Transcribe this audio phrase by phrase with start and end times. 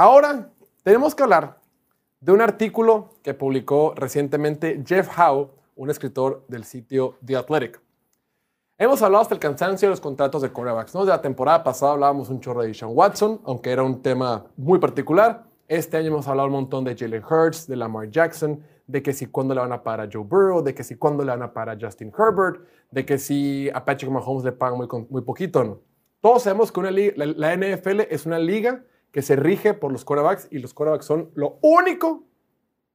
[0.00, 0.52] Ahora
[0.84, 1.58] tenemos que hablar
[2.20, 7.80] de un artículo que publicó recientemente Jeff Howe, un escritor del sitio The Athletic.
[8.78, 10.94] Hemos hablado hasta el cansancio de los contratos de quarterbacks.
[10.94, 11.04] ¿no?
[11.04, 14.78] De la temporada pasada hablábamos un chorro de Sean Watson, aunque era un tema muy
[14.78, 15.46] particular.
[15.66, 19.26] Este año hemos hablado un montón de Jalen Hurts, de Lamar Jackson, de que si
[19.26, 21.52] cuándo le van a pagar a Joe Burrow, de que si cuándo le van a
[21.52, 22.60] pagar a Justin Herbert,
[22.92, 25.82] de que si a Patrick Mahomes le pagan muy, muy poquito.
[26.20, 30.48] Todos sabemos que una la, NFL es una liga que se rige por los quarterbacks
[30.50, 32.24] y los quarterbacks son lo único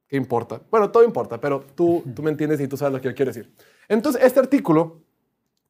[0.07, 0.61] que importa.
[0.69, 3.31] Bueno, todo importa, pero tú, tú me entiendes y tú sabes lo que yo quiero
[3.31, 3.51] decir.
[3.87, 5.01] Entonces, este artículo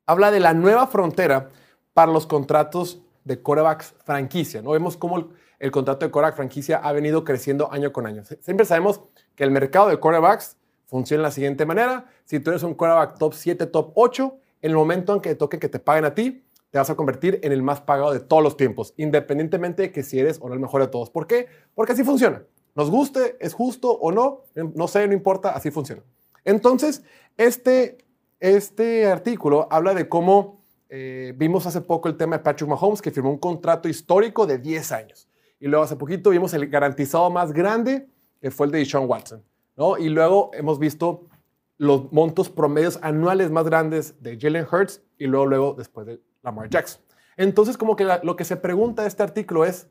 [0.06, 1.50] habla de la nueva frontera
[1.94, 4.62] para los contratos de corebacks franquicia.
[4.62, 4.72] ¿no?
[4.72, 5.28] Vemos cómo el,
[5.60, 8.24] el, contrato de coreback franquicia ha venido creciendo año con año.
[8.42, 9.02] Siempre sabemos
[9.36, 10.58] que el mercado de corebacks
[10.88, 12.06] funciona de la siguiente manera.
[12.26, 15.60] Si tú eres un coreback top 7, top 8, en el momento en que toque
[15.60, 18.42] que te paguen a ti, te vas a convertir en el más pagado de todos
[18.42, 21.12] los tiempos, independientemente de que si eres o no el mejor de todos.
[21.12, 21.46] ¿Por qué?
[21.76, 22.44] Porque así funciona.
[22.74, 26.02] Nos guste, es justo o no, no sé, no importa, así funciona.
[26.44, 27.04] Entonces,
[27.38, 28.04] este
[28.44, 33.10] este artículo habla de cómo eh, vimos hace poco el tema de Patrick Mahomes, que
[33.10, 35.30] firmó un contrato histórico de 10 años.
[35.62, 38.06] Y luego hace poquito vimos el garantizado más grande,
[38.42, 39.42] que fue el de Sean Watson.
[39.78, 39.98] ¿no?
[39.98, 41.30] Y luego hemos visto
[41.78, 46.70] los montos promedios anuales más grandes de Jalen Hurts y luego, luego después de Lamar
[46.70, 47.02] Jackson.
[47.36, 49.88] Entonces, como que lo que se pregunta este artículo es,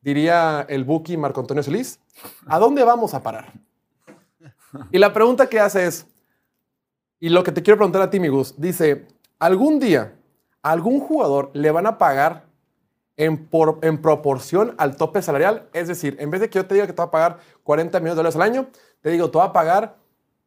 [0.00, 1.98] diría el Buki Marco Antonio Solís,
[2.46, 3.52] ¿a dónde vamos a parar?
[4.92, 6.06] Y la pregunta que hace es,
[7.18, 9.06] y lo que te quiero preguntar a ti, mi Gus, dice,
[9.38, 10.16] ¿algún día
[10.62, 12.46] algún jugador le van a pagar
[13.16, 15.68] en, por, en proporción al tope salarial?
[15.72, 17.98] Es decir, en vez de que yo te diga que te va a pagar 40
[18.00, 18.68] millones de dólares al año,
[19.00, 19.96] te digo, te va a pagar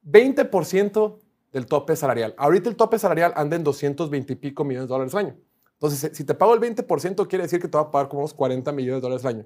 [0.05, 1.19] 20%
[1.51, 2.35] del tope salarial.
[2.37, 5.35] Ahorita el tope salarial anda en 220 y pico millones de dólares al año.
[5.79, 8.33] Entonces, si te pago el 20%, quiere decir que te va a pagar como unos
[8.33, 9.45] 40 millones de dólares al año.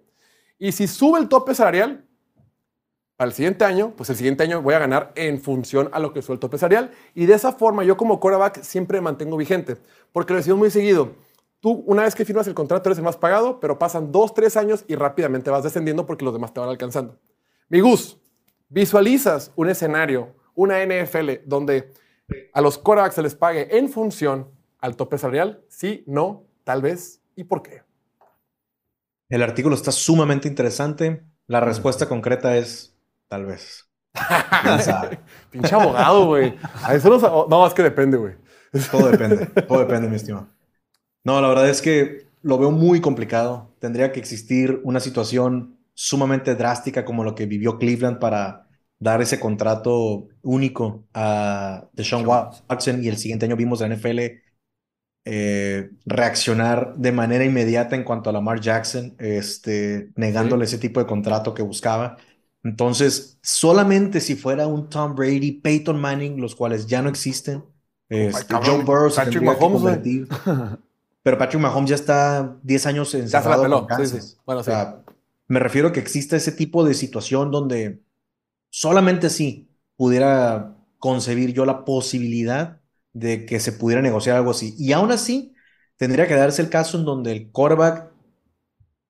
[0.58, 2.06] Y si sube el tope salarial,
[3.18, 6.22] al siguiente año, pues el siguiente año voy a ganar en función a lo que
[6.22, 6.92] suelto empresarial.
[7.14, 9.78] Y de esa forma yo como quarterback siempre me mantengo vigente,
[10.12, 11.12] porque lo decimos muy seguido.
[11.60, 14.58] Tú una vez que firmas el contrato eres el más pagado, pero pasan dos, tres
[14.58, 17.20] años y rápidamente vas descendiendo porque los demás te van alcanzando.
[17.70, 18.18] Mi Gus,
[18.70, 21.94] visualizas un escenario, una NFL, donde
[22.54, 24.48] a los quarterbacks se les pague en función
[24.82, 25.64] al tope salarial?
[25.70, 27.22] Sí, no, tal vez.
[27.36, 27.84] ¿Y por qué?
[29.30, 31.24] El artículo está sumamente interesante.
[31.48, 32.92] La respuesta concreta es
[33.32, 33.90] Tal vez.
[35.52, 36.54] Pinche abogado, güey.
[37.50, 38.34] No, es que depende, güey.
[38.92, 40.50] Todo depende, todo depende, mi estimado.
[41.24, 43.74] No, la verdad es que lo veo muy complicado.
[43.80, 48.68] Tendría que existir una situación sumamente drástica como lo que vivió Cleveland para
[49.00, 54.20] dar ese contrato único a Deshaun Watson y el siguiente año vimos a NFL
[55.24, 61.06] eh, reaccionar de manera inmediata en cuanto a Lamar Jackson, este, negándole ese tipo de
[61.06, 62.18] contrato que buscaba.
[62.64, 67.64] Entonces, solamente si fuera un Tom Brady, Peyton Manning, los cuales ya no existen,
[68.10, 70.00] este, Joe Burrow se Patrick Mahomes,
[71.24, 74.22] Pero Patrick Mahomes ya está 10 años encerrado con cáncer.
[74.46, 75.02] Bueno, o sea,
[75.48, 78.02] me refiero a que exista ese tipo de situación donde
[78.70, 82.81] solamente así pudiera concebir yo la posibilidad
[83.14, 84.76] de que se pudiera negociar algo así.
[84.78, 85.54] Y aún así,
[85.98, 88.12] tendría que darse el caso en donde el quarterback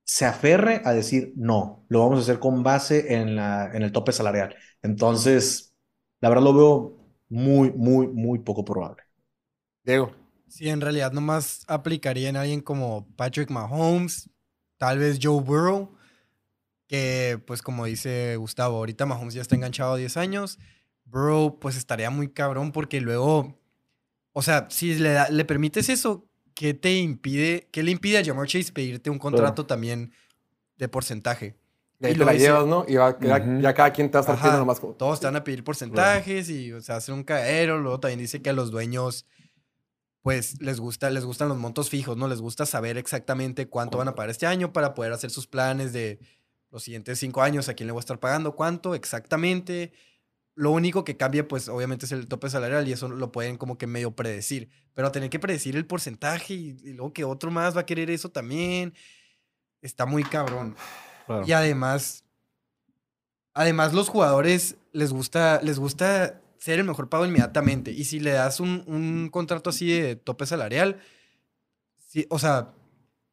[0.04, 3.92] se aferre a decir, no, lo vamos a hacer con base en, la, en el
[3.92, 4.56] tope salarial.
[4.82, 5.74] Entonces,
[6.20, 6.98] la verdad lo veo
[7.30, 9.04] muy, muy, muy poco probable.
[9.84, 10.14] Diego.
[10.48, 14.30] Sí, en realidad nomás aplicaría en alguien como Patrick Mahomes,
[14.78, 15.96] tal vez Joe Burrow,
[16.88, 20.60] que pues como dice Gustavo, ahorita Mahomes ya está enganchado a 10 años.
[21.06, 23.61] Burrow pues estaría muy cabrón porque luego,
[24.34, 28.48] o sea, si le, le permites eso, ¿qué te impide, qué le impide a Jamar
[28.48, 30.14] Chase pedirte un contrato también
[30.78, 31.56] de porcentaje?
[32.00, 32.84] Y ahí te la llevas, ¿no?
[32.88, 34.80] Y va, ya cada quien te va a estar pidiendo nomás.
[34.80, 34.94] Como...
[34.94, 37.80] Todos te van a pedir porcentajes y, o sea, hacer un caero.
[37.80, 39.28] Luego también dice que a los dueños,
[40.24, 42.28] pues, les, gusta, les gustan los montos fijos, ¿no?
[42.28, 45.94] Les gusta saber exactamente cuánto van a pagar este año para poder hacer sus planes
[45.94, 46.20] de
[46.72, 49.92] los siguientes cinco años, a quién le voy a estar pagando, cuánto exactamente.
[50.62, 53.80] Lo único que cambia, pues obviamente es el tope salarial y eso lo pueden como
[53.80, 54.70] que medio predecir.
[54.94, 58.30] Pero tener que predecir el porcentaje y, luego que otro más va a querer eso
[58.30, 58.94] también,
[59.82, 60.76] está muy cabrón.
[61.48, 62.26] Y además,
[63.56, 67.90] además los jugadores les gusta, les gusta ser el mejor pago inmediatamente.
[67.90, 71.02] Y si le das un, un contrato así de tope salarial,
[71.98, 72.72] sí, o sea,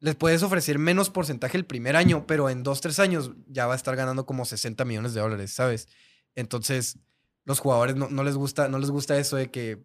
[0.00, 3.74] les puedes ofrecer menos porcentaje el primer año, pero en dos, tres años ya va
[3.74, 5.88] a estar ganando como 60 millones de dólares, ¿sabes?
[6.34, 6.98] Entonces,
[7.48, 9.82] los jugadores no, les gusta, no les gusta eso de que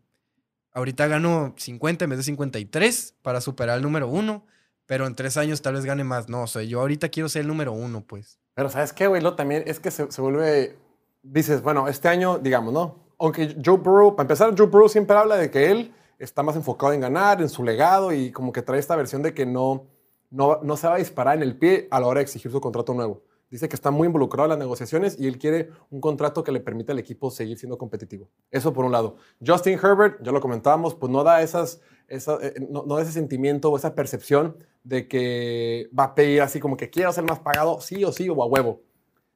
[0.74, 4.46] ahorita gano 50 en vez de 53 para superar el número uno,
[4.86, 6.28] pero en tres años tal vez gane más.
[6.28, 8.38] No, o sea, yo ahorita quiero ser el número uno, pues.
[8.54, 9.24] Pero ¿sabes qué, güey?
[9.38, 10.78] También es que se, se vuelve...
[11.22, 13.00] Dices, bueno, este año, digamos, ¿no?
[13.18, 16.92] Aunque Joe Burrow, para empezar, Joe Burrow siempre habla de que él está más enfocado
[16.92, 19.86] en ganar, en su legado y como que trae esta versión de que no,
[20.30, 22.60] no, no se va a disparar en el pie a la hora de exigir su
[22.60, 23.22] contrato nuevo.
[23.54, 26.60] Dice que está muy involucrado en las negociaciones y él quiere un contrato que le
[26.60, 28.28] permita al equipo seguir siendo competitivo.
[28.50, 29.18] Eso por un lado.
[29.46, 31.64] Justin Herbert, ya lo comentábamos, pues no da esa,
[32.08, 37.14] eh, ese sentimiento o esa percepción de que va a pedir así como que quiero
[37.14, 38.82] ser más pagado, sí o sí o a huevo.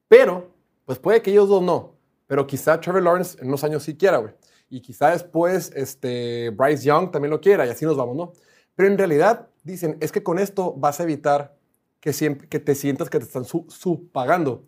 [0.07, 0.49] Pero,
[0.85, 1.93] pues puede que ellos dos no.
[2.25, 4.33] Pero quizá Trevor Lawrence en unos años sí quiera, güey.
[4.67, 8.33] Y quizá después este, Bryce Young también lo quiera y así nos vamos, ¿no?
[8.73, 11.56] Pero en realidad dicen, es que con esto vas a evitar
[12.07, 14.65] que, siempre, que te sientas que te están subpagando.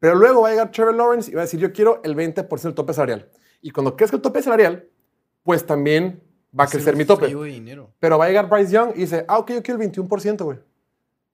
[0.00, 2.62] Pero luego va a llegar Trevor Lawrence y va a decir, yo quiero el 20%
[2.62, 3.30] del tope salarial.
[3.62, 4.88] Y cuando crezca el tope salarial,
[5.44, 6.20] pues también
[6.58, 7.32] va a crecer mi tope.
[8.00, 10.58] Pero va a llegar Bryce Young y dice, ah, ok, yo quiero el 21%, güey.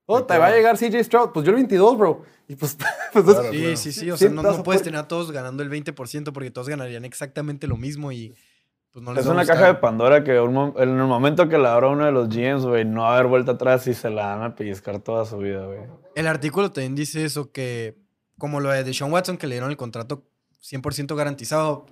[0.04, 1.30] Oh, te va a llegar CJ Stroud.
[1.32, 2.22] Pues yo el 22, bro.
[2.48, 2.76] Y pues,
[3.14, 4.10] pues claro, sí, sí, sí.
[4.10, 7.66] O sea, no, no puedes tener a todos ganando el 20% porque todos ganarían exactamente
[7.66, 8.34] lo mismo y
[8.96, 11.88] pues no les Es una caja de Pandora que en el momento que la abra
[11.88, 14.42] uno de los GMs, güey, no va a haber vuelta atrás y se la van
[14.42, 15.80] a pellizcar toda su vida, güey.
[16.14, 17.98] El artículo también dice eso, que
[18.38, 20.26] como lo de Sean Watson, que le dieron el contrato
[20.62, 21.84] 100% garantizado,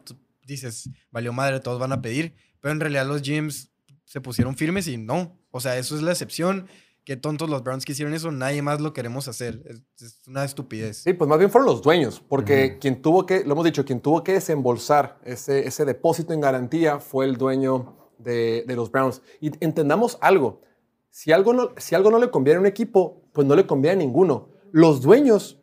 [0.47, 3.71] dices, valió madre, todos van a pedir, pero en realidad los GMs
[4.05, 5.39] se pusieron firmes y no.
[5.51, 6.69] O sea, eso es la excepción
[7.05, 9.63] qué tontos los Browns que hicieron eso, nadie más lo queremos hacer.
[9.99, 10.99] Es, una estupidez.
[10.99, 14.01] Sí, pues más bien fueron los dueños, porque quien tuvo que, lo hemos dicho, quien
[14.01, 19.23] tuvo que desembolsar ese, ese depósito en garantía fue el dueño de, de, los Browns.
[19.41, 20.63] Y entendamos algo,
[21.11, 24.03] si algo, no, si algo no le conviene a un equipo, pues no le conviene
[24.03, 24.49] a ninguno.
[24.73, 25.61] Los dueños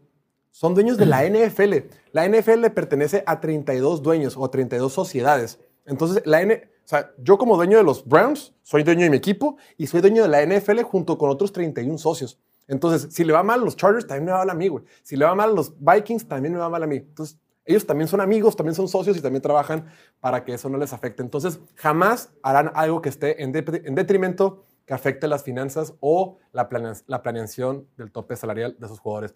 [0.52, 1.74] son dueños de la NFL.
[2.12, 5.60] La NFL pertenece a 32 dueños o a 32 sociedades.
[5.86, 9.18] Entonces, la N o sea, yo como dueño de los Browns, soy dueño de mi
[9.18, 12.40] equipo y soy dueño de la NFL junto con otros 31 socios.
[12.68, 14.84] Entonces, si le va mal a los Chargers, también me va mal a mí, güey.
[15.04, 16.98] Si le va mal a los Vikings, también me va mal a mí.
[16.98, 19.88] Entonces, ellos también son amigos, también son socios y también trabajan
[20.20, 21.22] para que eso no les afecte.
[21.22, 26.68] Entonces, jamás harán algo que esté en, en detrimento que afecte las finanzas o la,
[27.08, 29.36] la planeación del tope salarial de sus jugadores.